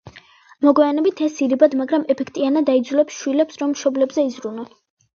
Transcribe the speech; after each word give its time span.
მოგვიანებით, 0.67 1.21
ეს 1.27 1.37
ირიბად, 1.47 1.77
მაგრამ 1.83 2.07
ეფექტიანად 2.15 2.75
აიძულებს 2.77 3.23
შვილებს, 3.23 3.65
რომ 3.65 3.79
მშობლებზე 3.79 4.31
იზრუნონ. 4.35 4.79